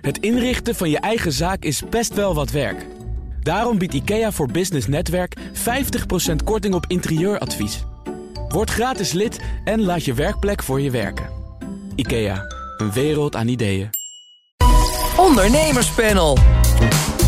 [0.00, 2.86] Het inrichten van je eigen zaak is best wel wat werk.
[3.42, 5.40] Daarom biedt IKEA voor Business Netwerk 50%
[6.44, 7.84] korting op interieuradvies.
[8.48, 11.26] Word gratis lid en laat je werkplek voor je werken.
[11.94, 12.44] IKEA,
[12.76, 13.90] een wereld aan ideeën.
[15.16, 16.38] Ondernemerspanel.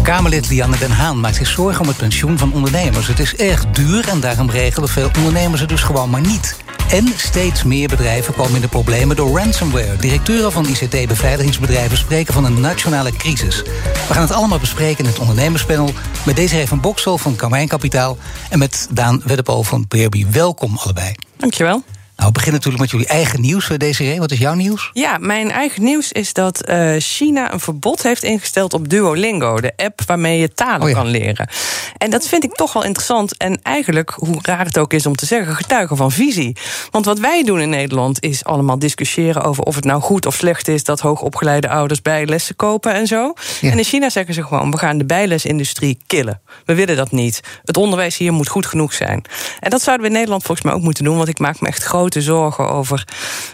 [0.02, 3.06] Kamerlid Lianne Den Haan maakt zich zorgen om het pensioen van ondernemers.
[3.06, 6.56] Het is erg duur en daarom regelen veel ondernemers het dus gewoon maar niet.
[6.92, 9.96] En steeds meer bedrijven komen in de problemen door ransomware.
[9.96, 13.62] Directeuren van ICT-beveiligingsbedrijven spreken van een nationale crisis.
[14.08, 15.90] We gaan het allemaal bespreken in het ondernemerspanel...
[16.26, 18.18] met Desiree van Boksel van Kamijn Kapitaal...
[18.50, 20.26] en met Daan Weddepool van Peerby.
[20.30, 21.14] Welkom allebei.
[21.36, 21.82] Dankjewel.
[22.20, 24.18] Nou, we beginnen natuurlijk met jullie eigen nieuws, Desiree.
[24.18, 24.90] Wat is jouw nieuws?
[24.92, 29.72] Ja, mijn eigen nieuws is dat uh, China een verbod heeft ingesteld op Duolingo, de
[29.76, 30.94] app waarmee je talen Oh ja.
[30.94, 31.48] kan leren.
[31.96, 33.36] En dat vind ik toch wel interessant.
[33.36, 36.56] En eigenlijk, hoe raar het ook is om te zeggen, getuigen van visie.
[36.90, 40.34] Want wat wij doen in Nederland is allemaal discussiëren over of het nou goed of
[40.34, 43.32] slecht is dat hoogopgeleide ouders bijlessen kopen en zo.
[43.60, 43.70] Ja.
[43.70, 46.40] En in China zeggen ze gewoon: we gaan de bijlesindustrie killen.
[46.64, 47.40] We willen dat niet.
[47.64, 49.24] Het onderwijs hier moet goed genoeg zijn.
[49.60, 51.68] En dat zouden we in Nederland volgens mij ook moeten doen, want ik maak me
[51.68, 53.04] echt grote zorgen over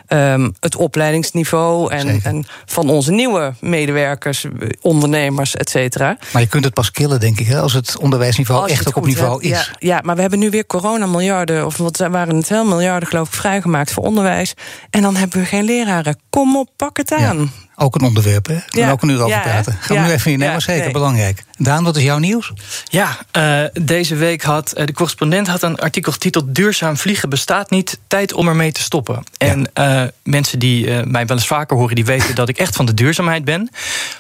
[0.07, 6.17] ehm, het opleidingsniveau en, en van onze nieuwe medewerkers, eh, ondernemers, et cetera.
[6.33, 8.89] Maar je kunt het pas killen, denk ik, hè, als het onderwijsniveau Als echt het
[8.89, 9.45] ook op niveau hebt.
[9.45, 9.51] is.
[9.51, 13.29] Ja, ja, maar we hebben nu weer corona-miljarden, of wat waren het wel, miljarden geloof
[13.29, 14.55] ik, vrijgemaakt voor onderwijs.
[14.91, 16.21] En dan hebben we geen leraren.
[16.31, 17.34] Kom op, pak het Ja.
[17.78, 18.52] Ook een onderwerp, hè?
[18.55, 18.92] Daar kunnen we Ja.
[18.92, 19.72] ook een uur over Ja, praten.
[19.72, 20.08] Gaan we Ja.
[20.08, 20.92] nu even in, Ja, maar zeker nee.
[20.92, 21.44] belangrijk.
[21.58, 22.52] Daan, wat is jouw nieuws?
[22.84, 27.70] Ja, eh, deze week had eh, de correspondent had een artikel getiteld Duurzaam vliegen bestaat
[27.70, 29.22] niet, tijd om ermee te stoppen.
[29.38, 32.86] En eh, mensen die mij wel eens vaker horen, die weten dat ik echt van
[32.86, 33.70] de duurzaamheid ben.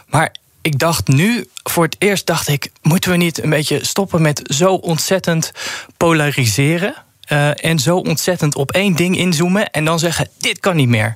[0.08, 4.22] Maar ik dacht nu, voor het eerst dacht ik, moeten we niet een beetje stoppen
[4.22, 5.52] met zo ontzettend
[5.96, 6.94] polariseren?
[7.26, 11.14] eh, en zo ontzettend op één ding inzoomen en dan zeggen: dit kan niet meer.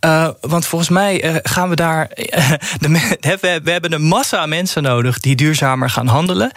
[0.00, 2.06] Eh, want volgens mij eh, gaan we daar.
[2.08, 2.88] eh, de,
[3.40, 6.50] we, we hebben een massa mensen nodig die duurzamer gaan handelen.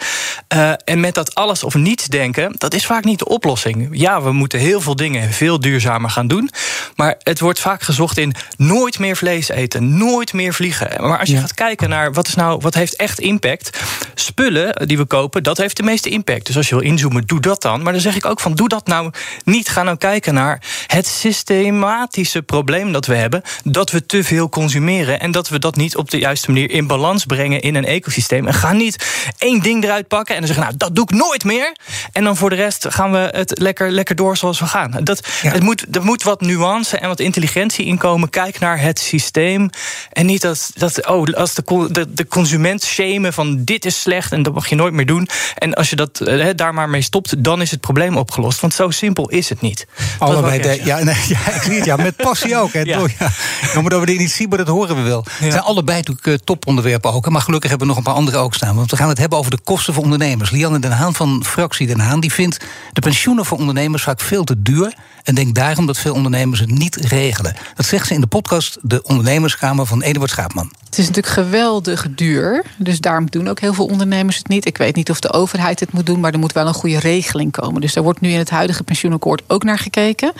[0.84, 3.88] En met dat alles of niets denken, dat is vaak niet de oplossing.
[3.90, 6.50] Ja, we moeten heel veel dingen veel duurzamer gaan doen.
[6.96, 11.08] Maar het wordt vaak gezocht in nooit meer vlees eten, nooit meer vliegen.
[11.08, 11.40] Maar als je Ja.
[11.40, 13.78] gaat kijken naar wat, is nou, wat heeft echt impact.
[14.14, 16.46] Spullen die we kopen, dat heeft de meeste impact.
[16.46, 17.82] Dus als je wil inzoomen, doe dat dan.
[17.82, 19.10] Maar dan zeg ik ook van, doe dat nou
[19.44, 19.68] niet.
[19.68, 23.42] Ga nou kijken naar het systematische probleem dat we hebben.
[23.64, 25.20] Dat we te veel consumeren.
[25.20, 28.46] En dat we dat niet op de juiste manier in balans brengen in een ecosysteem.
[28.46, 31.44] En ga niet één ding eruit pakken en dan zeggen, nou, dat doe ik nooit
[31.44, 31.76] meer.
[32.12, 35.00] En dan voor de rest gaan we het lekker, lekker door zoals we gaan.
[35.02, 35.50] Dat, Ja.
[35.52, 38.30] het moet, er moet wat nuance en wat intelligentie in komen.
[38.30, 39.70] Kijk naar het systeem.
[40.12, 44.32] En niet dat, dat oh, als de, de, de consument shamen van dit is slecht
[44.32, 45.28] en dat mag je nooit meer doen.
[45.58, 48.60] En als je dat eh, hè, daar maar mee stopt, dan is het probleem opgelost.
[48.60, 49.86] Want zo simpel is het niet.
[50.18, 52.72] Allebei ik de, ja, nee, ja, ik zie het, ja, met passie ook.
[52.72, 52.82] Hè.
[52.94, 52.98] Ja.
[52.98, 54.04] Door, ja.
[54.04, 55.24] Dit niet zien, maar dat horen we wel.
[55.30, 57.24] Het zijn allebei natuurlijk eh, toponderwerpen ook.
[57.24, 58.76] hè, Maar gelukkig hebben we nog een paar andere ook staan.
[58.76, 60.50] Want we gaan het hebben over de kosten voor ondernemers.
[60.50, 62.20] Lianne Den Haan van Fractie Den Haan...
[62.20, 64.94] die vindt de pensioenen voor ondernemers vaak veel te duur...
[65.22, 67.56] en denkt daarom dat veel ondernemers het niet regelen.
[67.74, 70.72] Dat zegt ze in de podcast De Ondernemerskamer van Eduard Schaapman.
[70.84, 72.64] Het is natuurlijk geweldig duur.
[72.76, 74.66] Dus daarom doen ook heel veel ondernemers het niet.
[74.66, 76.98] Ik weet niet of de overheid het moet doen, maar er moet wel een goede
[76.98, 77.80] regeling komen.
[77.80, 80.32] Dus daar wordt nu in het huidige pensioenakkoord ook naar gekeken.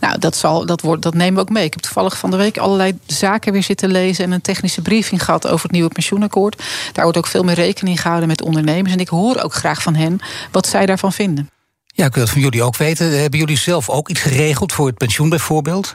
[0.00, 1.64] Nou, dat, zal, dat, wordt, dat nemen we ook mee.
[1.64, 5.24] Ik heb toevallig van de week allerlei zaken weer zitten lezen en een technische briefing
[5.24, 6.62] gehad over het nieuwe pensioenakkoord.
[6.92, 8.92] Daar wordt ook veel meer rekening gehouden met ondernemers.
[8.92, 10.18] En ik hoor ook graag van hen
[10.50, 11.50] wat zij daarvan vinden.
[11.86, 13.20] Ja, ik wil het van jullie ook weten.
[13.20, 15.94] Hebben jullie zelf ook iets geregeld voor het pensioen bijvoorbeeld?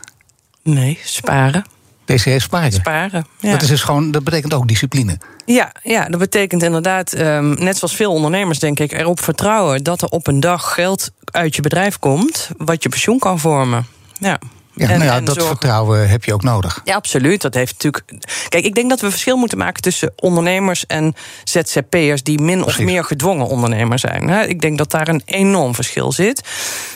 [0.64, 1.66] Nee, sparen.
[2.08, 2.72] Heeft sparen.
[2.72, 3.26] Sparen.
[3.40, 3.52] Ja.
[3.52, 5.18] Dat, is dus gewoon, dat betekent ook discipline.
[5.46, 10.02] Ja, ja, dat betekent inderdaad, ehm, net zoals veel ondernemers, denk ik, erop vertrouwen dat
[10.02, 13.86] er op een dag geld uit je bedrijf komt wat je pensioen kan vormen.
[14.20, 14.40] Ja.
[14.78, 16.82] Ja, En- nou ja, dat vertrouwen heb je ook nodig.
[16.84, 17.42] Ja, absoluut.
[17.42, 18.04] Dat heeft natuurlijk.
[18.50, 22.80] Kijk, ik denk dat we verschil moeten maken tussen ondernemers en ZZP'ers die min Precies.
[22.80, 24.50] of meer gedwongen ondernemer zijn.
[24.50, 26.42] Ik denk dat daar een enorm verschil zit.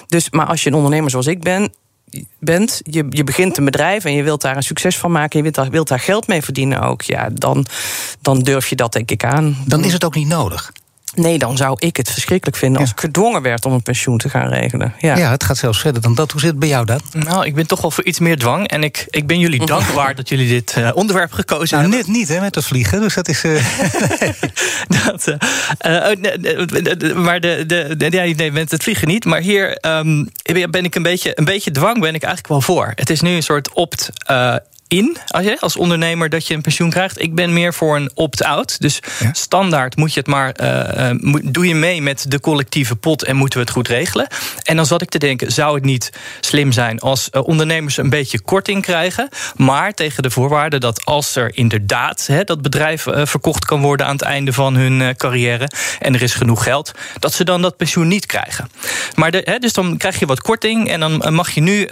[0.08, 1.74] Dus, maar als je een ondernemer zoals ik ben.
[2.40, 5.44] Bent, je, je begint een bedrijf en je wilt daar een succes van maken, je
[5.44, 7.66] wilt daar, wilt daar geld mee verdienen ook, ja, dan,
[8.22, 9.58] dan durf je dat denk ik aan.
[9.66, 10.72] Dan is het ook niet nodig.
[11.16, 12.96] Nee, dan zou ik het verschrikkelijk vinden als Ja.
[12.96, 14.94] ik gedwongen werd om een pensioen te gaan regelen.
[15.00, 15.18] Ja.
[15.18, 15.32] Ja.
[15.32, 16.32] het gaat zelfs verder dan dat.
[16.32, 17.00] Hoe zit het bij jou dan?
[17.14, 18.68] Nou, ik ben toch wel voor iets meer dwang.
[18.68, 22.08] En ik, ik ben jullie dankbaar dat jullie dit eh, onderwerp gekozen Nou, hebben.
[22.12, 23.02] net niet, hè, met dat vliegen.
[23.02, 23.44] Dus dat is.
[23.44, 23.52] eh,
[25.06, 25.28] Dat,
[25.78, 29.26] eh, eh, nee, maar de, de, de, ja, nee, met het vliegen niet.
[29.26, 30.26] Maar hier ehm,
[30.70, 32.92] ben ik een beetje, een beetje dwang ben ik eigenlijk wel voor.
[32.96, 34.10] Het is nu een soort opt.
[34.92, 37.22] Eh, in als, je, als ondernemer dat je een pensioen krijgt.
[37.22, 38.80] Ik ben meer voor een opt-out.
[38.80, 39.00] Dus
[39.32, 40.56] standaard moet je het maar.
[40.62, 44.28] Uh, doe je mee met de collectieve pot en moeten we het goed regelen.
[44.64, 46.10] En dan zat ik te denken: zou het niet
[46.40, 49.30] slim zijn als ondernemers een beetje korting krijgen.
[49.56, 54.14] Maar tegen de voorwaarde dat als er inderdaad hè, dat bedrijf verkocht kan worden aan
[54.14, 55.70] het einde van hun carrière.
[56.00, 58.70] en er is genoeg geld, dat ze dan dat pensioen niet krijgen.
[59.16, 61.88] Maar de, hè, dus dan krijg je wat korting en dan mag je nu.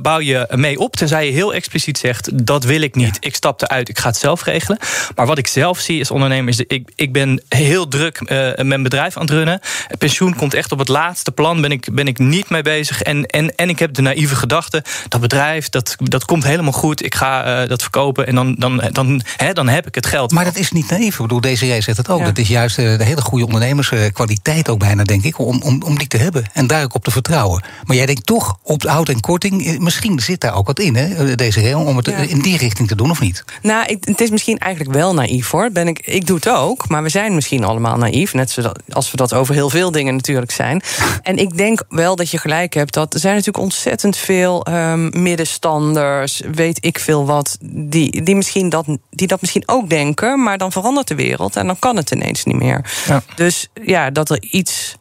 [0.00, 0.96] bouw je mee op.
[0.96, 3.16] Tenzij je heel expliciet zegt: dat wil ik niet.
[3.20, 4.78] Ik stap eruit, ik ga het zelf regelen.
[5.14, 8.82] Maar wat ik zelf zie als ondernemer is: ik, ik ben heel druk uh, mijn
[8.82, 9.60] bedrijf aan het runnen.
[9.98, 11.60] Pensioen komt echt op het laatste plan.
[11.60, 13.02] Ben ik, ben ik niet mee bezig.
[13.02, 17.04] En, en, en ik heb de naïeve gedachte: dat bedrijf, dat, dat komt helemaal goed.
[17.04, 20.32] Ik ga uh, dat verkopen en dan, dan, dan, hè, dan heb ik het geld.
[20.32, 21.14] Maar dat is niet naïef.
[21.14, 22.24] Ik bedoel, deze jij zegt het ook.
[22.24, 25.98] Dat is juist uh, de hele goede ondernemerskwaliteit ook bijna, denk ik, om, om, om
[25.98, 26.44] die te hebben.
[26.52, 27.62] En daar ook op te vertrouwen.
[27.84, 29.78] Maar jij denkt toch op oud en korting.
[29.78, 32.94] Misschien zit daar ook wat in, hè, deze regel, om het in die richting te
[32.94, 33.44] doen, of niet?
[33.62, 35.70] Nou, ik, het is misschien eigenlijk wel naïef hoor.
[35.70, 38.34] Ben ik, ik doe het ook, maar we zijn misschien allemaal naïef.
[38.34, 40.82] Net zoals we dat over heel veel dingen natuurlijk zijn.
[41.22, 45.10] En ik denk wel dat je gelijk hebt dat er zijn natuurlijk ontzettend veel um,
[45.22, 50.58] middenstanders, weet ik veel wat, die, die, misschien dat, die dat misschien ook denken, maar
[50.58, 52.84] dan verandert de wereld en dan kan het ineens niet meer.
[53.06, 53.22] Ja.
[53.34, 54.96] Dus ja, dat er iets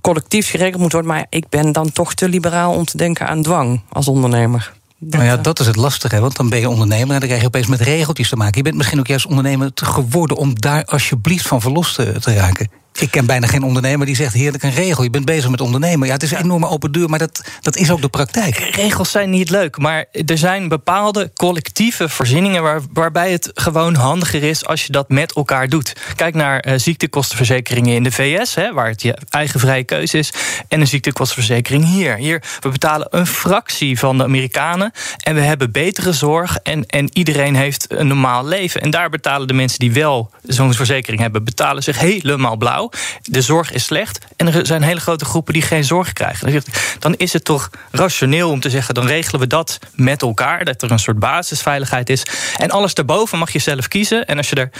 [0.00, 1.10] collectiefs geregeld moet worden.
[1.10, 4.72] Maar ik ben dan toch te liberaal om te denken aan dwang als ondernemer.
[4.98, 7.40] Dat, nou ja, dat is het lastige, want dan ben je ondernemer en dan krijg
[7.40, 8.56] je opeens met regeltjes te maken.
[8.56, 12.70] Je bent misschien ook juist ondernemer geworden om daar alsjeblieft van verlost te raken.
[12.98, 15.02] Ik ken bijna geen ondernemer die zegt heerlijk een regel.
[15.02, 16.06] Je bent bezig met ondernemen.
[16.06, 18.56] Ja, het is een enorme open deur, maar dat, dat is ook de praktijk.
[18.56, 24.42] Regels zijn niet leuk, maar er zijn bepaalde collectieve voorzieningen waar, waarbij het gewoon handiger
[24.42, 25.92] is als je dat met elkaar doet.
[26.16, 30.32] Kijk naar uh, ziektekostenverzekeringen in de VS, hè, waar het je eigen vrije keuze is,
[30.68, 32.16] en een ziektekostenverzekering hier.
[32.16, 37.08] Hier, we betalen een fractie van de Amerikanen en we hebben betere zorg en, en
[37.12, 38.80] iedereen heeft een normaal leven.
[38.80, 42.85] En daar betalen de mensen die wel zo'n verzekering hebben, betalen zich helemaal blauw.
[43.22, 46.62] De zorg is slecht en er zijn hele grote groepen die geen zorg krijgen.
[46.98, 50.64] Dan is het toch rationeel om te zeggen: dan regelen we dat met elkaar.
[50.64, 52.22] Dat er een soort basisveiligheid is.
[52.56, 54.26] En alles daarboven mag je zelf kiezen.
[54.26, 54.70] En als je er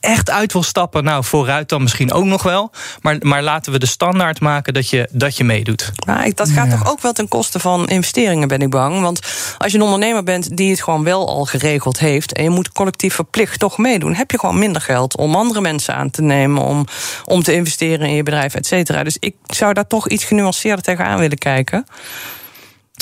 [0.00, 2.70] echt uit wil stappen, nou vooruit dan misschien ook nog wel.
[3.00, 5.92] Maar, maar laten we de standaard maken dat je, dat je meedoet.
[6.06, 9.00] Maar dat gaat toch ook wel ten koste van investeringen, ben ik bang.
[9.00, 9.20] Want
[9.58, 12.32] als je een ondernemer bent die het gewoon wel al geregeld heeft.
[12.32, 14.14] en je moet collectief verplicht toch meedoen.
[14.14, 16.62] heb je gewoon minder geld om andere mensen aan te nemen.
[16.62, 16.86] om,
[17.24, 19.02] om te investeren in je bedrijf, et cetera.
[19.02, 21.86] Dus ik zou daar toch iets genuanceerder tegenaan willen kijken.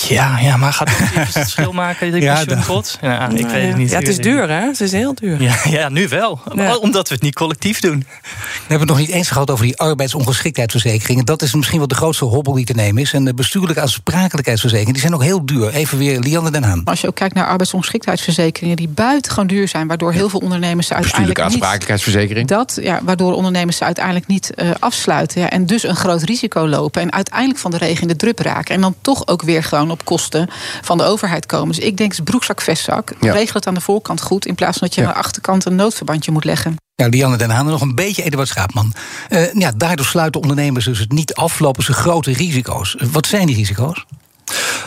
[0.01, 2.99] Ja, ja, maar gaat het een verschil maken, die ja, pensioenpot?
[3.01, 3.91] Ja, ik weet het niet.
[3.91, 4.67] Ja, het is duur, hè?
[4.67, 5.43] Het is heel duur.
[5.43, 6.41] Ja, ja nu wel.
[6.81, 7.99] Omdat we het niet collectief doen.
[7.99, 8.29] We
[8.59, 11.25] hebben het nog niet eens gehad over die arbeidsongeschiktheidsverzekeringen.
[11.25, 13.13] Dat is misschien wel de grootste hobbel die te nemen is.
[13.13, 15.75] En de bestuurlijke aansprakelijkheidsverzekeringen, die zijn ook heel duur.
[15.75, 16.85] Even weer Lianne Den Haan.
[16.85, 18.77] Als je ook kijkt naar arbeidsongeschiktheidsverzekeringen...
[18.77, 20.87] die buitengewoon duur zijn, waardoor heel veel ondernemers...
[20.87, 22.49] ze uiteindelijk aansprakelijkheidsverzekering?
[22.49, 25.41] Dat, ja, waardoor ondernemers ze uiteindelijk niet uh, afsluiten.
[25.41, 27.03] Ja, en dus een groot risico lopen.
[27.03, 28.75] En uiteindelijk van de regen in de drup raken.
[28.75, 30.49] En dan toch ook weer gewoon op kosten
[30.83, 31.75] van de overheid komen.
[31.75, 33.13] Dus ik denk, broekzak, vestzak.
[33.21, 34.47] Regel het aan de voorkant goed.
[34.47, 36.77] In plaats van dat je aan de achterkant een noodverbandje moet leggen.
[36.95, 38.93] Ja, Lianne Den Haan nog een beetje Eduard Schaapman.
[39.31, 42.97] Uh, ja, daardoor sluiten ondernemers dus het niet aflopen ze grote risico's.
[43.11, 44.05] Wat zijn die risico's?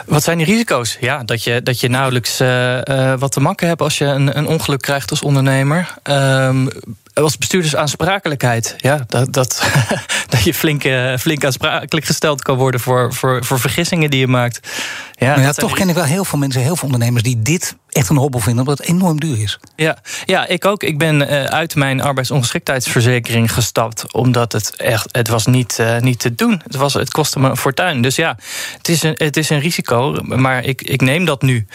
[0.05, 0.97] Wat zijn die risico's?
[0.99, 4.37] Ja, dat je, dat je nauwelijks uh, uh, wat te makken hebt als je een,
[4.37, 5.93] een ongeluk krijgt als ondernemer.
[6.03, 6.69] Um,
[7.13, 8.75] als bestuurdersaansprakelijkheid.
[8.77, 9.71] Ja, dat, dat,
[10.29, 14.27] dat je flink, uh, flink aansprakelijk gesteld kan worden voor, voor, voor vergissingen die je
[14.27, 14.67] maakt.
[15.25, 18.09] Ja, ja toch ken ik wel heel veel mensen, heel veel ondernemers die dit echt
[18.09, 19.59] een hobbel vinden, omdat het enorm duur is.
[19.75, 20.83] Ja, ja ik ook.
[20.83, 26.19] Ik ben uh, uit mijn arbeidsongeschiktheidsverzekering gestapt, omdat het echt, het was niet, uh, niet
[26.19, 26.61] te doen.
[26.63, 28.01] Het, was, het kostte me een fortuin.
[28.01, 28.37] Dus ja,
[28.77, 31.65] het is een, het is een risico, maar ik, ik neem dat nu.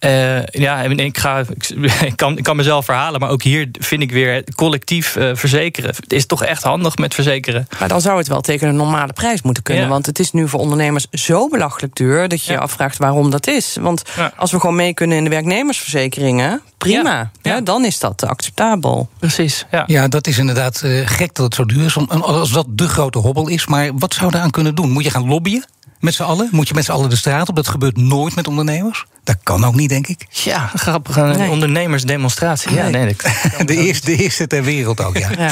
[0.00, 1.44] Uh, ja, ik, ga,
[2.04, 5.90] ik, kan, ik kan mezelf verhalen, maar ook hier vind ik weer collectief verzekeren.
[5.90, 7.68] Het is toch echt handig met verzekeren.
[7.78, 10.48] Maar dan zou het wel tegen een normale prijs moeten kunnen, want het is nu
[10.48, 13.76] voor ondernemers zo belachelijk duur dat je je afvraagt waarom dat is.
[13.80, 14.02] Want
[14.36, 17.30] als we gewoon mee kunnen in de werknemers ondernemersverzekeringen, prima.
[17.42, 17.60] Ja.
[17.60, 19.08] dan is dat acceptabel.
[19.18, 19.66] Precies.
[19.70, 21.96] Ja, ja dat is inderdaad uh, gek dat het zo duur is.
[22.08, 23.66] Als dat de grote hobbel is.
[23.66, 24.90] Maar wat zou je aan kunnen doen?
[24.90, 25.64] Moet je gaan lobbyen?
[26.00, 26.48] Met z'n allen?
[26.52, 27.56] Moet je met z'n allen de straat op?
[27.56, 29.04] Dat gebeurt nooit met ondernemers.
[29.24, 30.26] Dat kan ook niet, denk ik.
[30.30, 31.50] Ja, grappige nee.
[31.50, 32.74] ondernemersdemonstratie.
[32.74, 33.16] Ja, nee,
[33.64, 35.50] de, eerste, de eerste ter wereld ook, ja.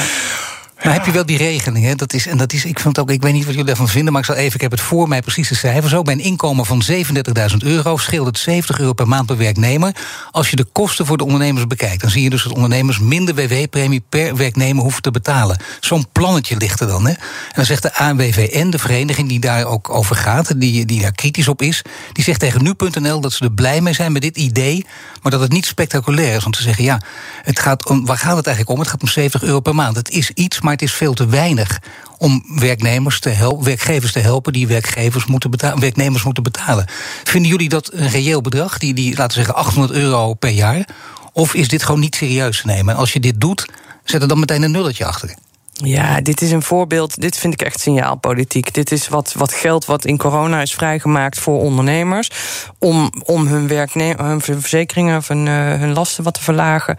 [0.83, 1.95] Maar heb je wel die regeling, hè?
[1.95, 4.13] Dat is, en dat is, ik, vind ook, ik weet niet wat jullie daarvan vinden,
[4.13, 5.93] maar ik zal even, ik heb het voor mij precies de cijfers.
[5.93, 9.95] Ook bij een inkomen van 37.000 euro scheelt het 70 euro per maand per werknemer.
[10.31, 13.35] Als je de kosten voor de ondernemers bekijkt, dan zie je dus dat ondernemers minder
[13.35, 15.57] WW-premie per werknemer hoeven te betalen.
[15.79, 17.05] Zo'n plannetje ligt er dan.
[17.05, 17.11] Hè?
[17.11, 17.17] En
[17.55, 21.47] dan zegt de ANWVN, de vereniging die daar ook over gaat, die, die daar kritisch
[21.47, 24.85] op is, die zegt tegen nu.nl dat ze er blij mee zijn met dit idee,
[25.21, 27.01] maar dat het niet spectaculair is om te zeggen: ja,
[27.43, 28.79] het gaat om, waar gaat het eigenlijk om?
[28.83, 29.95] Het gaat om 70 euro per maand.
[29.95, 31.81] Het is iets, maar het is veel te weinig
[32.17, 36.85] om werknemers te helpen, werkgevers te helpen die werkgevers moeten betalen, werknemers moeten betalen.
[37.23, 40.87] Vinden jullie dat een reëel bedrag, die, die laten zeggen 800 euro per jaar?
[41.33, 42.93] Of is dit gewoon niet serieus te nemen?
[42.93, 43.65] En als je dit doet,
[44.03, 45.33] zet er dan meteen een nulletje achter.
[45.83, 47.21] Ja, dit is een voorbeeld.
[47.21, 48.73] Dit vind ik echt signaalpolitiek.
[48.73, 52.29] Dit is wat, wat geld wat in corona is vrijgemaakt voor ondernemers.
[52.79, 56.97] Om, om hun, hun verzekeringen of hun, uh, hun lasten wat te verlagen.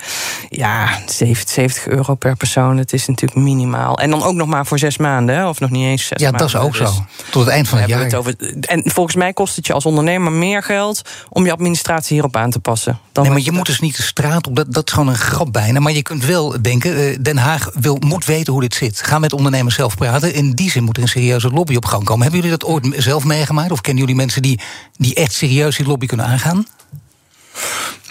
[0.49, 2.77] Ja, 70 euro per persoon.
[2.77, 3.99] Dat is natuurlijk minimaal.
[3.99, 5.49] En dan ook nog maar voor zes maanden, hè?
[5.49, 6.47] of nog niet eens zes ja, maanden.
[6.47, 7.05] Ja, dat is ook dus zo.
[7.31, 8.05] Tot het eind van het jaar.
[8.05, 12.15] Het over, en volgens mij kost het je als ondernemer meer geld om je administratie
[12.15, 12.99] hierop aan te passen.
[13.13, 14.57] Dan nee, maar je moet dus niet de straat op.
[14.57, 15.81] Dat, dat is gewoon een grap bijna.
[15.81, 19.03] Maar je kunt wel denken, Den Haag wil, moet weten hoe dit zit.
[19.03, 20.35] Ga met ondernemers zelf praten.
[20.35, 22.23] In die zin moet er een serieuze lobby op gang komen.
[22.23, 23.71] Hebben jullie dat ooit zelf meegemaakt?
[23.71, 24.61] Of kennen jullie mensen die,
[24.97, 26.67] die echt serieus die lobby kunnen aangaan?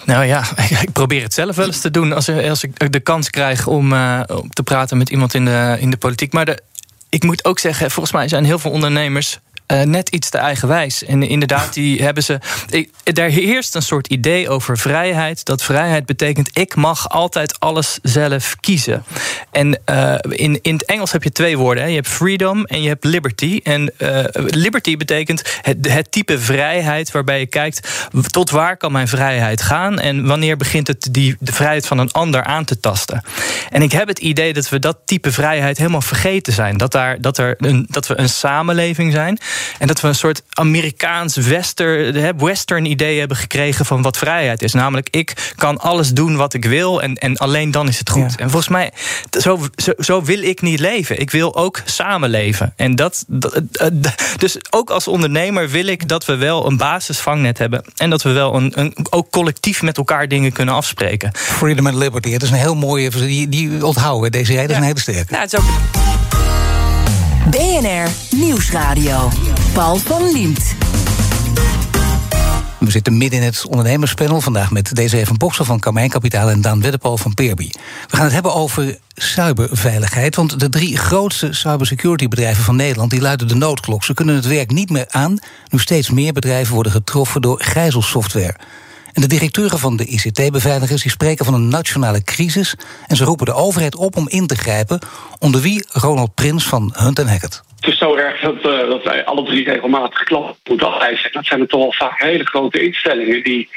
[0.06, 0.44] Nou ja,
[0.86, 3.94] ik probeer het zelf wel eens te doen als, als ik de kans krijg om,
[3.94, 6.34] uh, te praten met iemand in de, in de politiek.
[6.34, 6.62] Maar de,
[7.10, 11.04] ik moet ook zeggen, volgens mij zijn heel veel ondernemers uh, net iets te eigenwijs.
[11.04, 12.40] En inderdaad, die hebben ze.
[12.70, 15.46] Ik, er heerst een soort idee over vrijheid.
[15.46, 19.04] Dat vrijheid betekent: ik mag altijd alles zelf kiezen.
[19.52, 21.90] En uh, in, in het Engels heb je twee woorden: hè.
[21.90, 23.60] je hebt freedom en je hebt liberty.
[23.64, 29.08] En uh, liberty betekent het, het type vrijheid waarbij je kijkt tot waar kan mijn
[29.08, 33.24] vrijheid gaan en wanneer begint het die, de vrijheid van een ander aan te tasten.
[33.70, 36.78] En ik heb het idee dat we dat type vrijheid helemaal vergeten zijn.
[36.78, 39.40] Dat, daar, dat, er een, dat we een samenleving zijn.
[39.80, 44.74] En dat we een soort Amerikaans western, western idee hebben gekregen van wat vrijheid is.
[44.74, 48.32] Namelijk, ik kan alles doen wat ik wil en, en alleen dan is het goed.
[48.32, 48.38] Ja.
[48.38, 48.92] En volgens mij,
[49.40, 51.20] zo, zo, zo, wil ik niet leven.
[51.20, 52.74] Ik wil ook samenleven.
[52.76, 53.62] En dat, dat,
[54.38, 57.84] dus ook als ondernemer wil ik dat we wel een basisvangnet hebben.
[57.96, 61.32] En dat we wel een, een, ook collectief met elkaar dingen kunnen afspreken.
[61.34, 63.10] Freedom and liberty, het is een heel mooie.
[63.10, 65.32] Die, die onthouden, deze reden is een hele sterke.
[65.32, 65.66] Nou, het is ook.
[67.50, 69.30] BNR Nieuwsradio.
[69.74, 70.75] Paul van Liemt.
[72.80, 76.62] We zitten midden in het ondernemerspanel vandaag met deze van Boksel van Kamijn Kapitaal en
[76.62, 77.70] Daan Weddepool van Peerby.
[78.10, 80.36] We gaan het hebben over cyberveiligheid.
[80.36, 84.04] Want de drie grootste cybersecurity bedrijven van Nederland die luiden de noodklok.
[84.04, 85.40] Ze kunnen het werk niet meer aan.
[85.70, 88.56] Nu steeds meer bedrijven worden getroffen door gijzelsoftware.
[89.16, 92.76] En de directeuren van de ICT-beveiligers spreken van een nationale crisis.
[93.08, 95.00] En ze roepen de overheid op om in te grijpen.
[95.40, 97.64] Onder wie Ronald Prins van Hunt Hackett.
[97.86, 101.32] Het is zo erg dat, uh, dat wij alle drie regelmatig klanten moeten afwijzen.
[101.32, 103.70] Dat zijn er toch wel vaak hele grote instellingen die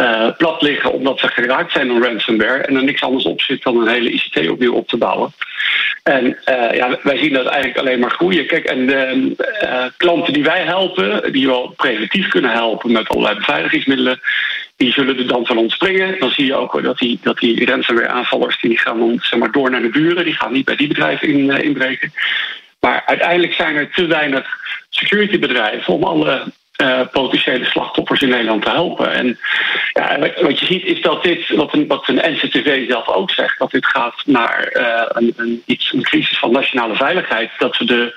[0.00, 2.62] uh, plat liggen omdat ze geraakt zijn door ransomware.
[2.62, 5.32] En er niks anders op zit dan een hele ICT opnieuw op te bouwen.
[6.02, 8.46] En uh, ja, wij zien dat eigenlijk alleen maar groeien.
[8.46, 9.36] Kijk, en
[9.96, 14.20] klanten die wij helpen, die wel preventief kunnen helpen met allerlei beveiligingsmiddelen,
[14.76, 16.18] die zullen er dan van ontspringen.
[16.18, 19.52] Dan zie je ook dat die, dat die ransomware aanvallers die gaan dan zeg maar,
[19.52, 20.24] door naar de buren.
[20.24, 22.12] Die gaan niet bij die bedrijven in, inbreken.
[22.80, 24.58] Maar uiteindelijk zijn er te weinig
[24.88, 29.12] securitybedrijven om alle uh, potentiële slachtoffers in Nederland te helpen.
[29.12, 29.38] En
[29.92, 33.70] ja, wat je ziet is dat dit, wat een, wat NCTV zelf ook zegt, dat
[33.70, 37.50] dit gaat naar uh, een, een, iets, een crisis van nationale veiligheid.
[37.58, 38.14] Dat we de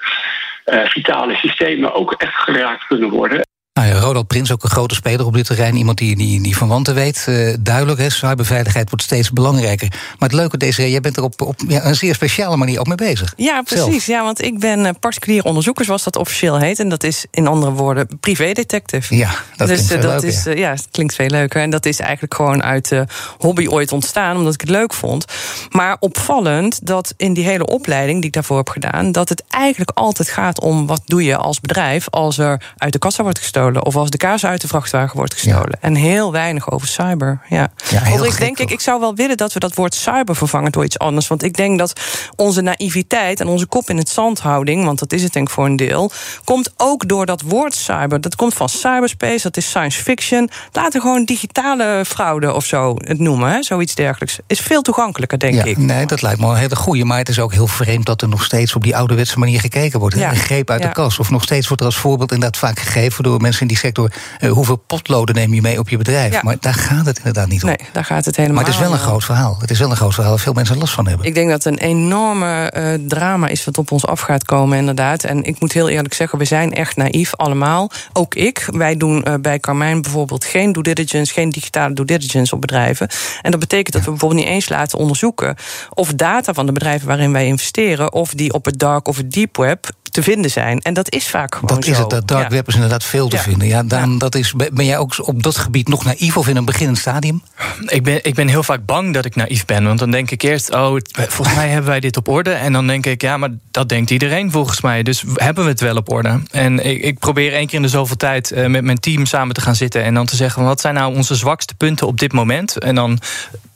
[0.65, 3.41] uh, vitale systemen ook echt geraakt kunnen worden.
[3.73, 5.75] Nou ja, Ronald Prins, ook een grote speler op dit terrein.
[5.75, 7.25] Iemand die, die, die van wanten weet.
[7.29, 9.87] Uh, duidelijk, hè, cyberveiligheid wordt steeds belangrijker.
[9.89, 12.87] Maar het leuke, deze, jij bent er op, op ja, een zeer speciale manier ook
[12.87, 13.33] mee bezig.
[13.37, 13.85] Ja, precies.
[13.85, 14.05] Zelf.
[14.05, 16.79] Ja, want ik ben uh, particulier onderzoeker, zoals dat officieel heet.
[16.79, 19.15] En dat is in andere woorden privédetective.
[19.15, 20.23] Ja, dat dus, klinkt veel dat.
[20.23, 21.61] Is, ja, het klinkt veel leuker.
[21.61, 23.05] En dat is eigenlijk gewoon uit de
[23.37, 25.25] hobby ooit ontstaan, omdat ik het leuk vond.
[25.69, 29.91] Maar opvallend dat in die hele opleiding die ik daarvoor heb gedaan, dat het eigenlijk
[29.93, 33.85] altijd gaat om wat doe je als bedrijf als er uit de kassa wordt gestolen
[33.85, 35.77] of als de kaas uit de vrachtwagen wordt gestolen.
[35.81, 37.41] En heel weinig over cyber.
[37.49, 37.71] Ja.
[37.85, 40.83] Heel ik denk, ik, ik zou wel willen dat we dat woord cyber vervangen door
[40.83, 41.27] iets anders.
[41.27, 42.01] Want ik denk dat
[42.35, 45.53] onze naïviteit en onze kop in het zand houding, want dat is het denk ik
[45.53, 46.11] voor een deel,
[46.43, 48.21] komt ook door dat woord cyber.
[48.21, 50.49] Dat komt van cyberspace, dat is science fiction.
[50.71, 53.63] Laten we gewoon digitale fraude of zo het noemen, hè?
[53.63, 54.37] zoiets dergelijks.
[54.47, 55.77] Is veel toegankelijker, denk ja, ik.
[55.77, 57.05] Nee, dat lijkt me een hele goeie.
[57.05, 59.99] Maar het is ook heel vreemd dat er nog steeds op die ouderwetse manier gekeken
[59.99, 60.15] wordt.
[60.15, 60.29] Ja.
[60.29, 60.87] Een greep uit Ja.
[60.87, 61.19] de kas.
[61.19, 64.07] Of nog steeds wordt er als voorbeeld inderdaad vaak gegeven door mensen mensen in die
[64.07, 64.11] sector...
[64.39, 66.33] Uh, hoeveel potloden neem je mee op je bedrijf?
[66.33, 66.39] Ja.
[66.43, 67.69] Maar daar gaat het inderdaad niet om.
[67.69, 69.57] Nee, daar gaat het helemaal Maar het is wel een groot verhaal.
[69.59, 71.25] Het is wel een groot verhaal waar veel mensen last van hebben.
[71.25, 74.77] Ik denk dat het een enorme eh, drama is wat op ons af gaat komen,
[74.77, 75.23] inderdaad.
[75.23, 77.91] En ik moet heel eerlijk zeggen, we zijn echt naïef allemaal.
[78.13, 78.67] Ook ik.
[78.71, 83.07] Wij doen eh, bij Carmijn bijvoorbeeld geen due diligence, geen digitale due diligence op bedrijven.
[83.41, 85.55] En dat betekent dat we bijvoorbeeld niet eens laten onderzoeken
[85.89, 89.31] of data van de bedrijven waarin wij investeren, of die op het dark of het
[89.31, 90.79] deep web te vinden zijn.
[90.81, 92.09] En dat is vaak gewoon Dat is het.
[92.09, 92.49] Dat dark Ja.
[92.55, 93.41] web is inderdaad veel te Ja.
[93.41, 93.67] vinden.
[93.67, 96.65] Ja, dan, dat is, ben jij ook op dat gebied nog naïef of in een
[96.65, 97.43] beginnend stadium?
[97.85, 99.83] Ik ben, ik ben heel vaak bang dat ik naïef ben.
[99.83, 102.51] Want dan denk ik eerst, oh, het- volgens mij hebben wij dit op orde.
[102.51, 105.03] En dan denk ik, ja, maar dat denkt iedereen volgens mij.
[105.03, 106.41] Dus hebben we het wel op orde.
[106.51, 109.53] En ik, ik probeer één keer in de zoveel tijd eh, met mijn team samen
[109.55, 110.03] te gaan zitten.
[110.03, 112.77] En dan te zeggen, wat zijn nou onze zwakste punten op dit moment?
[112.79, 113.19] En dan.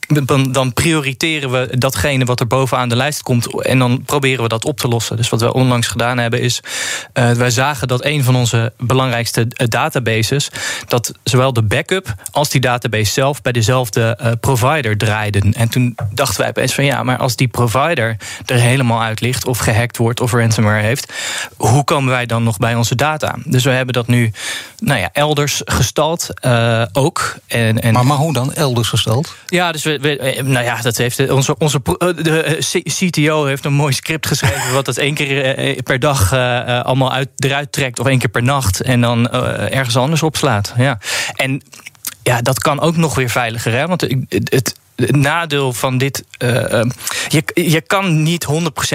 [0.08, 3.62] Dan, dan prioriteren we datgene wat er bovenaan de lijst komt.
[3.62, 5.16] En dan proberen we dat op te lossen.
[5.16, 6.60] Dus wat we onlangs gedaan hebben is.
[7.12, 10.50] eh, wij zagen dat een van onze belangrijkste eh, databases.
[10.86, 15.54] dat zowel de backup als die database zelf bij dezelfde eh, provider draaiden.
[15.54, 19.46] En toen dachten wij opeens van ja, maar als die provider er helemaal uit ligt.
[19.46, 21.12] of gehackt wordt of ransomware heeft.
[21.56, 23.34] hoe komen wij dan nog bij onze data?
[23.44, 24.32] Dus we hebben dat nu
[24.78, 26.28] nou ja, elders gestald
[26.92, 27.36] ook.
[27.46, 28.52] En, en Maar, maar hoe dan?
[28.52, 29.34] Elders gesteld?
[29.46, 33.64] ja, dus we, eh, nou ja, dat heeft eh, onze, onze eh, de CTO heeft
[33.64, 34.72] een mooi script geschreven.
[34.72, 36.32] wat dat één keer per dag
[36.84, 37.98] allemaal uit, eruit trekt.
[37.98, 38.80] of één keer per nacht.
[38.80, 40.74] en dan ergens anders opslaat.
[40.76, 40.98] Ja.
[41.36, 41.62] En
[42.22, 43.72] ja, dat kan ook nog weer veiliger.
[43.72, 43.86] Hè?
[43.86, 44.74] Want het, het,
[45.10, 46.24] nadeel van dit.
[47.54, 48.50] Je, kan niet 100%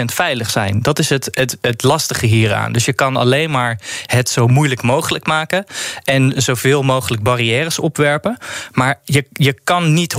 [0.05, 0.81] veilig zijn.
[0.81, 2.71] Dat is het, het, het lastige hieraan.
[2.71, 5.65] Dus je kan alleen maar het zo moeilijk mogelijk maken.
[6.03, 8.37] En zoveel mogelijk barrières opwerpen.
[8.71, 10.15] Maar je, je kan niet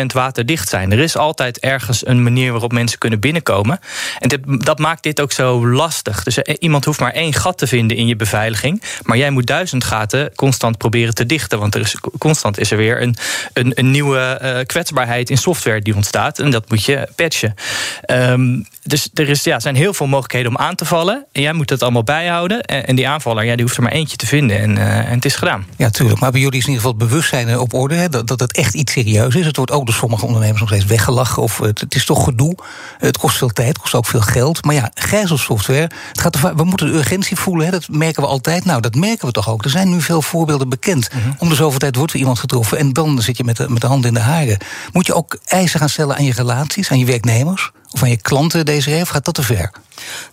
[0.00, 0.92] 100% waterdicht zijn.
[0.92, 3.80] Er is altijd ergens een manier waarop mensen kunnen binnenkomen.
[4.18, 6.22] En dat maakt dit ook zo lastig.
[6.22, 8.82] Dus eh, iemand hoeft maar één gat te vinden in je beveiliging.
[9.02, 11.58] Maar jij moet duizend gaten constant proberen te dichten.
[11.58, 13.16] Want er is, constant is er weer een,
[13.52, 16.38] een, een nieuwe eh, kwetsbaarheid in software die ontstaat.
[16.38, 17.54] En dat moet je patchen.
[18.00, 21.24] Ehm, dus er is, ja, zijn heel veel mogelijkheden om aan te vallen.
[21.32, 22.62] En jij moet dat allemaal bijhouden.
[22.62, 24.60] En, en die aanvaller, ja, die hoeft er maar eentje te vinden.
[24.60, 25.66] En, eh, en het is gedaan.
[25.76, 26.20] Ja, tuurlijk.
[26.20, 27.94] Maar bij jullie is in ieder geval het bewustzijn eh, op orde.
[27.94, 29.46] Hè, dat, dat het echt iets serieus is.
[29.46, 31.42] Het wordt ook door sommige ondernemers nog steeds weggelachen.
[31.42, 32.56] Of het, het is toch gedoe.
[32.98, 34.64] Het kost veel tijd, het kost ook veel geld.
[34.64, 35.90] Maar ja, gijzelsoftware.
[36.08, 37.64] Het gaat we moeten de urgentie voelen.
[37.64, 38.64] Hè, dat merken we altijd.
[38.64, 39.64] Nou, dat merken we toch ook.
[39.64, 41.08] Er zijn nu veel voorbeelden bekend.
[41.38, 42.78] Om de zoveel tijd wordt er iemand getroffen.
[42.78, 44.58] En dan zit je met de, met de hand in de haren.
[44.92, 47.47] Moet je ook eisen gaan stellen aan je relaties, aan je werknemers?
[47.48, 47.72] понимаешь?
[47.92, 49.70] Aan je klanten deze Of gaat dat te ver?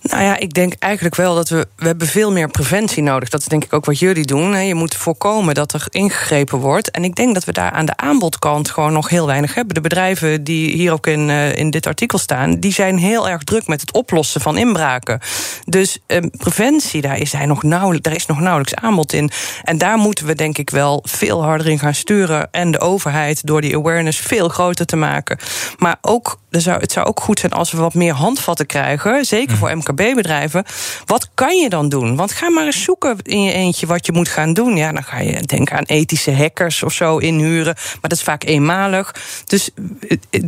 [0.01, 1.67] Nou ja, ik denk eigenlijk wel dat we.
[1.75, 3.29] We hebben veel meer preventie nodig.
[3.29, 4.65] Dat is denk ik ook wat jullie doen.
[4.65, 6.91] Je moet voorkomen dat er ingegrepen wordt.
[6.91, 9.75] En ik denk dat we daar aan de aanbodkant gewoon nog heel weinig hebben.
[9.75, 13.43] De bedrijven die hier ook in, eh, in dit artikel staan, die zijn heel erg
[13.43, 15.19] druk met het oplossen van inbraken.
[15.65, 19.31] Dus eh, preventie, daar is, hij nog nauwelijks, daar is nog nauwelijks aanbod in.
[19.63, 22.47] En daar moeten we denk ik wel veel harder in gaan sturen.
[22.51, 25.37] En de overheid door die awareness veel groter te maken.
[25.77, 29.25] Maar ook, het zou ook goed zijn als we wat meer handvatten krijgen.
[29.25, 30.63] Zeker voor MKB-bedrijven.
[31.05, 32.15] Wat kan je dan doen?
[32.15, 34.75] Want ga maar eens zoeken in je eentje wat je moet gaan doen.
[34.75, 37.73] Ja, dan ga je denken aan ethische hackers of zo inhuren.
[37.75, 39.15] Maar dat is vaak eenmalig.
[39.45, 39.69] Dus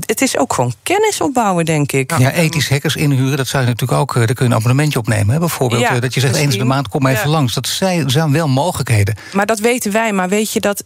[0.06, 2.18] het, is ook gewoon kennis opbouwen, denk ik.
[2.18, 4.10] Ja, ethisch hackers inhuren, dat zou je natuurlijk ook.
[4.16, 5.34] eh, Daar kun je een abonnementje opnemen.
[5.34, 5.40] Hè?
[5.40, 7.30] Bijvoorbeeld Ja, eh, dat je zegt eens in de maand kom even Ja.
[7.30, 7.54] langs.
[7.54, 9.16] Dat zijn wel mogelijkheden.
[9.34, 10.14] Maar dat weten wij.
[10.14, 10.84] Maar weet je dat.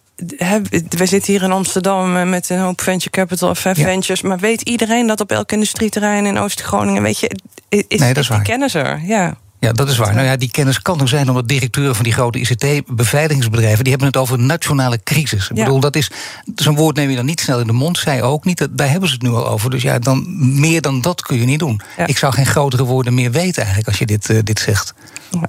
[0.90, 3.74] We zitten hier in Amsterdam eh, met een hoop venture capital of Ja.
[3.74, 4.22] ventures.
[4.22, 7.04] Maar weet iedereen dat op elk industrieterrein in Oost-Groningen.
[7.04, 7.32] Weet je,
[7.70, 9.02] is, Nee, dat is die kennis er?
[9.06, 9.36] Ja.
[9.62, 10.13] Ja, dat is waar.
[10.13, 13.80] Nou ja, die kennis kan er zijn omdat directeuren van die grote ICT-beveiligingsbedrijven...
[13.84, 15.50] die hebben het over nationale crisis.
[15.50, 15.63] Ik Ja.
[15.63, 16.12] bedoel, dat is
[16.56, 17.97] zo'n woord neem je dan niet snel in de mond.
[17.97, 18.58] Zij ook niet.
[18.58, 19.69] Dat- Daar hebben ze het nu al over.
[19.69, 20.26] Dus ja, dan,
[20.60, 21.82] meer dan dat kun je niet doen.
[21.97, 22.08] Ja.
[22.08, 24.93] Ik zou geen grotere woorden meer weten eigenlijk als je dit, eh, dit zegt.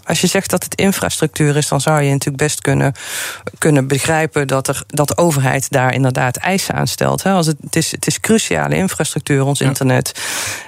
[0.05, 2.93] Als je zegt dat het infrastructuur is, dan zou je natuurlijk best kunnen,
[3.59, 7.23] kunnen begrijpen dat, er, dat de overheid daar inderdaad eisen aan stelt.
[7.23, 7.31] Hè.
[7.33, 10.13] Als het, het, is, het is cruciale infrastructuur, ons internet.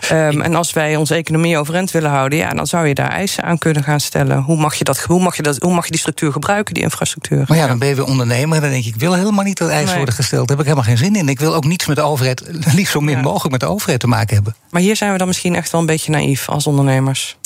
[0.09, 3.34] Ehm, en als wij onze economie overeind willen houden, ja, dan zou je daar eisen
[3.43, 4.39] aan kunnen gaan stellen.
[4.43, 6.83] Hoe mag je, dat, hoe mag je, dat, hoe mag je die structuur gebruiken, die
[6.83, 7.45] infrastructuur?
[7.49, 8.95] Maar ja, dan ben je weer ondernemer en dan denk ik...
[8.95, 9.97] ik wil helemaal niet dat eisen Nee.
[9.97, 10.49] worden gesteld.
[10.49, 11.29] Daar heb ik helemaal geen zin in.
[11.29, 12.43] Ik wil ook niets met de overheid...
[12.75, 13.23] liefst zo min Ja.
[13.23, 14.55] mogelijk met de overheid te maken hebben.
[14.71, 17.37] Maar hier zijn we dan misschien echt wel een beetje naïef als ondernemers.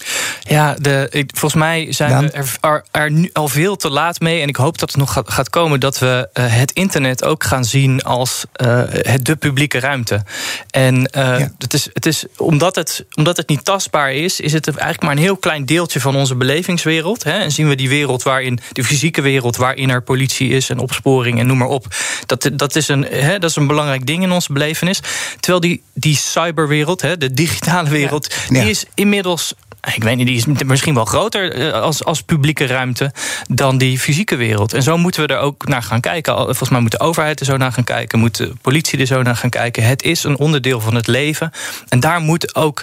[0.41, 4.21] Ja, de, ik, volgens mij zijn we er, er, er nu al veel te laat
[4.21, 4.41] mee.
[4.43, 7.45] En ik hoop dat het nog gaat, gaat komen dat we eh, het internet ook
[7.45, 10.23] gaan zien als eh, het de publieke ruimte.
[10.71, 11.51] En eh, Ja.
[11.59, 15.13] het is, het is, omdat, het, omdat het niet tastbaar is, is het eigenlijk maar
[15.13, 17.25] een heel klein deeltje van onze belevingswereld.
[17.25, 17.33] Hè.
[17.39, 21.39] En zien we die wereld waarin, de fysieke wereld, waarin er politie is en opsporing
[21.39, 21.87] en noem maar op.
[22.27, 25.01] Dat, dat, is, een, hè, dat is een belangrijk ding in onze belevenis.
[25.41, 28.61] Terwijl die, die cyberwereld, hè, de digitale wereld, Ja.
[28.61, 29.55] die is inmiddels
[29.95, 33.13] ik weet niet, die is misschien wel groter eh, als, als publieke ruimte
[33.49, 34.73] dan die fysieke wereld.
[34.73, 36.35] En zo moeten we er ook naar gaan kijken.
[36.35, 39.23] Volgens mij moet de overheid er zo naar gaan kijken, moet de politie er zo
[39.23, 39.83] naar gaan kijken.
[39.83, 41.51] Het is een onderdeel van het leven.
[41.89, 42.83] En daar moet ook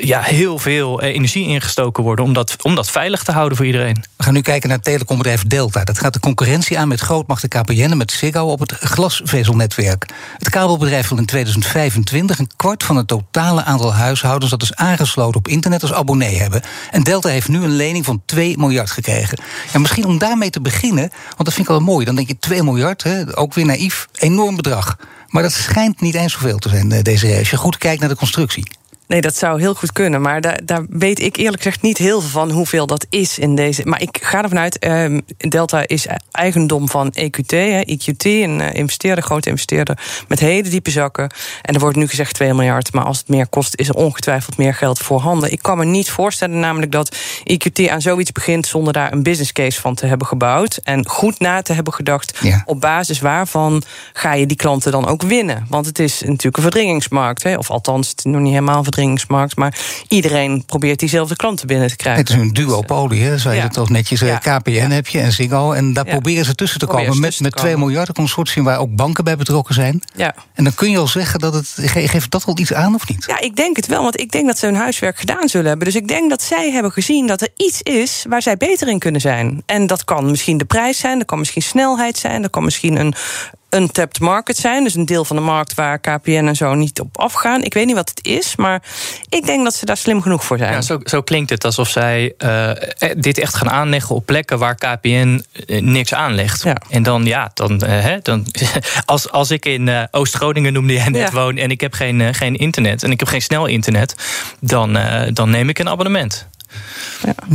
[0.00, 4.04] ja, heel veel energie ingestoken worden om dat, om dat veilig te houden voor iedereen.
[4.16, 5.84] We gaan nu kijken naar het telecombedrijf Delta.
[5.84, 10.06] Dat gaat de concurrentie aan met grootmachten KPN en met Ziggo op het glasvezelnetwerk.
[10.38, 15.38] Het kabelbedrijf wil in 2025 een kwart van het totale aantal huishoudens dat is aangesloten
[15.38, 16.62] op internet abonnee hebben.
[16.90, 19.38] En Delta heeft nu een lening van 2 miljard gekregen.
[19.72, 22.04] Ja, misschien om daarmee te beginnen, want dat vind ik wel mooi.
[22.04, 24.96] Dan denk je 2 miljard, hè, ook weer naïef, enorm bedrag.
[25.26, 28.08] Maar dat schijnt niet eens zoveel te zijn, eh, deze Als je goed kijkt naar
[28.08, 28.79] de constructie.
[29.10, 30.20] Nee, dat zou heel goed kunnen.
[30.20, 33.54] Maar daar, daar weet ik eerlijk gezegd niet heel veel van hoeveel dat is in
[33.54, 33.82] deze.
[33.84, 38.74] Maar ik ga ervan uit, uh, Delta is eigendom van EQT, hè, EQT, een uh,
[38.74, 41.30] investeerder, grote investeerder met hele diepe zakken.
[41.62, 42.92] En er wordt nu gezegd 2 miljard.
[42.92, 45.52] Maar als het meer kost, is er ongetwijfeld meer geld voorhanden.
[45.52, 49.52] Ik kan me niet voorstellen, namelijk dat EQT aan zoiets begint zonder daar een business
[49.52, 50.80] case van te hebben gebouwd.
[50.82, 55.22] En goed na te hebben gedacht op basis waarvan ga je die klanten dan ook
[55.22, 55.66] winnen.
[55.68, 57.42] Want het is natuurlijk een verdringingsmarkt.
[57.42, 58.84] Hè, of althans, het is nog niet helemaal een
[59.56, 62.22] maar iedereen probeert diezelfde klanten binnen te krijgen.
[62.22, 63.38] Het is een duopolie, hè?
[63.38, 64.20] Zou je het toch netjes.
[64.20, 64.38] Ja.
[64.38, 65.72] KPN heb je en Ziggo.
[65.72, 69.24] En daar proberen ze tussen te komen met, met 2 miljard consortium waar ook banken
[69.24, 70.02] bij betrokken zijn.
[70.14, 70.34] Ja.
[70.54, 71.74] En dan kun je al zeggen dat het.
[71.76, 73.24] Geeft dat wel iets aan of niet?
[73.26, 75.86] Ja, ik denk het wel, want ik denk dat ze hun huiswerk gedaan zullen hebben.
[75.86, 78.98] Dus ik denk dat zij hebben gezien dat er iets is waar zij beter in
[78.98, 79.62] kunnen zijn.
[79.66, 82.96] En dat kan misschien de prijs zijn, dat kan misschien snelheid zijn, dat kan misschien
[82.96, 83.14] een,
[83.70, 84.84] untapped market zijn.
[84.84, 87.62] Dus een deel van de markt waar KPN en zo niet op afgaan.
[87.62, 88.82] Ik weet niet wat het is, maar
[89.28, 90.72] ik denk dat ze daar slim genoeg voor zijn.
[90.72, 92.70] Ja, zo, zo klinkt het alsof zij uh,
[93.16, 96.62] dit echt gaan aanleggen op plekken waar KPN niks aanlegt.
[96.62, 96.76] Ja.
[96.88, 98.46] En dan, ja, dan, uh, dan
[99.04, 102.56] als, als ik in uh, Oost-Groningen noemde jij net woon en ik heb geen, geen
[102.56, 104.14] internet en ik heb geen snel internet,
[104.60, 104.98] dan,
[105.32, 106.48] dan neem ik een abonnement.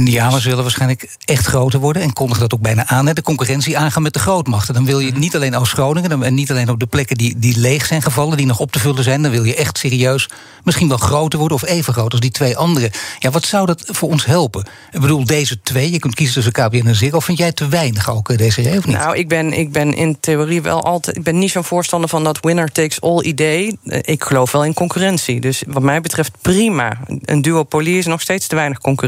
[0.04, 0.40] Ja.
[0.40, 3.08] ze willen waarschijnlijk echt groter worden en kondigen dat ook bijna aan.
[3.08, 4.74] Hè, de concurrentie aangaan met de grootmachten.
[4.74, 5.20] Dan wil je mhm.
[5.20, 8.46] niet alleen Oost-Groningen en niet alleen op de plekken die, die leeg zijn gevallen, die
[8.46, 9.22] nog op te vullen zijn.
[9.22, 10.30] Dan wil je echt serieus
[10.64, 12.92] misschien wel groter worden of even groot als die twee andere.
[13.20, 14.66] Ja, wat zou dat voor ons helpen?
[14.92, 17.20] Ik bedoel, deze twee, je kunt kiezen tussen KPN en Ziggo.
[17.20, 18.96] Vind jij te weinig ook, eh, deze of niet?
[18.96, 21.18] Nou, ik ben, ik ben in theorie wel altijd.
[21.18, 23.78] Ik ben niet zo'n voorstander van dat winner takes all idee.
[23.86, 25.40] Eh, ik geloof wel in concurrentie.
[25.40, 26.98] Dus wat mij betreft prima.
[27.22, 29.05] Een duopolie is nog steeds te weinig concurrentie.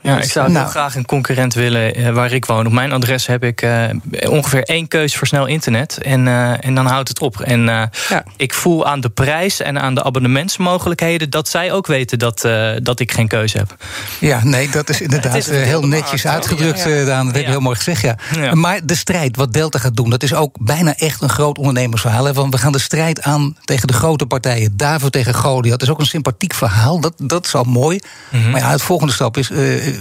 [0.00, 2.66] Ja, ik zou nou, graag een concurrent willen eh, waar ik woon.
[2.66, 3.84] Op mijn adres heb ik uh,
[4.28, 5.98] ongeveer één keus voor snel internet.
[6.02, 7.40] En, uh, en dan houdt het op.
[7.40, 8.24] En uh, ja.
[8.36, 12.48] ik voel aan de prijs en aan de abonnementsmogelijkheden dat zij ook weten dat,
[12.82, 13.76] dat ik geen keuze heb.
[14.18, 17.26] Ja, nee, dat is inderdaad is heel netjes uitgedrukt, ja, Daan.
[17.26, 18.00] Dat heb je heel mooi gezegd.
[18.00, 18.54] Ja.
[18.54, 22.24] Maar de strijd, wat Delta gaat doen, dat is ook bijna echt een groot ondernemersverhaal.
[22.24, 22.32] Hè?
[22.32, 24.76] Want we gaan de strijd aan tegen de grote partijen.
[24.76, 25.70] David tegen Goliath.
[25.70, 27.00] Dat is ook een sympathiek verhaal.
[27.00, 28.00] Dat, dat is al mooi.
[28.30, 28.50] Mm -hmm.
[28.50, 29.50] Maar ja, het volgende stap is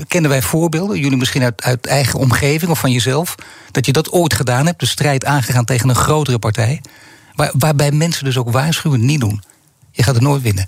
[0.08, 3.36] kennen wij voorbeelden, jullie misschien uit, uit eigen omgeving of van jezelf,
[3.72, 6.82] dat je dat ooit gedaan hebt, de strijd aangegaan tegen een grotere partij,
[7.36, 9.44] waar, waarbij mensen dus ook waarschuwen niet doen.
[9.92, 10.68] Je gaat er nooit winnen.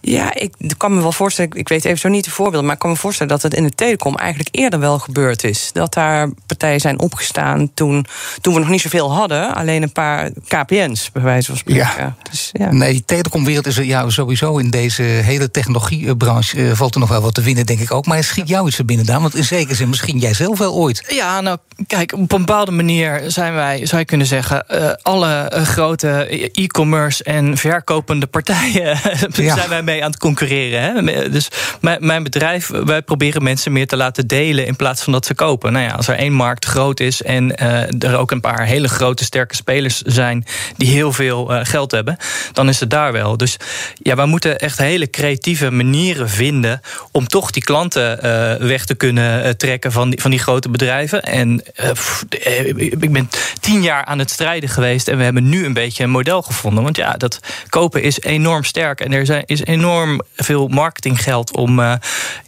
[0.00, 2.78] Ja, ik kan me wel voorstellen, ik weet even zo niet de voorbeeld, maar ik
[2.78, 5.70] kan me voorstellen dat het in de telecom eigenlijk eerder wel gebeurd is.
[5.72, 8.06] Dat daar partijen zijn opgestaan toen,
[8.40, 11.88] toen we nog niet zoveel hadden, alleen een paar KPN's, bij wijze van spreken.
[11.98, 12.16] Ja.
[12.30, 12.72] Dus, ja.
[12.72, 17.20] Nee, die telecomwereld is ja, sowieso in deze hele technologiebranche uh, valt er nog wel
[17.20, 18.06] wat te winnen, denk ik ook.
[18.06, 20.58] Maar het schiet jou iets er binnen, dan, want in zekere zin misschien jij zelf
[20.58, 21.04] wel ooit.
[21.08, 25.52] Ja, nou, kijk, op een bepaalde manier zijn wij, zou je kunnen zeggen, uh, alle
[25.54, 28.98] uh, grote e-commerce en verkopende partijen
[29.32, 29.54] ja.
[29.54, 30.82] zijn wij aan het concurreren.
[30.82, 31.28] Hè?
[31.30, 31.48] Dus
[31.98, 35.72] mijn bedrijf, wij proberen mensen meer te laten delen in plaats van dat ze kopen.
[35.72, 38.88] Nou ja, als er één markt groot is en uh, er ook een paar hele
[38.88, 40.44] grote sterke spelers zijn
[40.76, 42.16] die heel veel uh, geld hebben,
[42.52, 43.36] dan is het daar wel.
[43.36, 43.56] Dus
[44.02, 46.80] ja, we moeten echt hele creatieve manieren vinden
[47.12, 51.22] om toch die klanten uh, weg te kunnen trekken van die, van die grote bedrijven.
[51.22, 51.62] En
[52.76, 56.10] ik ben tien jaar aan het strijden geweest en we hebben nu een beetje een
[56.10, 56.82] model gevonden.
[56.82, 61.56] Want ja, dat kopen is enorm sterk en er zijn, is enorm enorm veel marketinggeld
[61.56, 61.94] om, uh,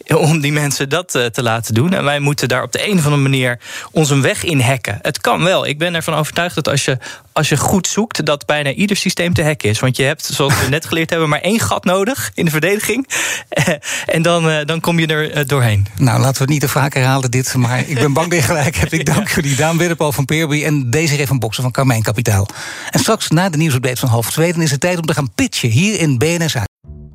[0.07, 1.93] om die mensen dat uh, te laten doen.
[1.93, 3.59] En wij moeten daar op de een of andere manier
[3.91, 4.99] onze weg in hacken.
[5.01, 5.67] Het kan wel.
[5.67, 6.97] Ik ben ervan overtuigd dat als je,
[7.31, 9.79] als je goed zoekt, dat bijna ieder systeem te hacken is.
[9.79, 13.07] Want je hebt, zoals we net geleerd hebben, maar één gat nodig in de verdediging.
[14.05, 15.87] en dan, uh, dan kom je er doorheen.
[15.97, 17.55] Nou, laten we het niet te vaak herhalen, dit.
[17.55, 18.91] Maar ik ben bang dat je gelijk hebt.
[18.91, 19.55] Ik dank jullie.
[19.55, 22.47] Daan Willempal van Peerby en deze van Boksen van Carmijn Kapitaal.
[22.89, 24.53] En straks na de nieuwsupdate van half twee...
[24.53, 26.53] dan is het tijd om te gaan pitchen hier in BNS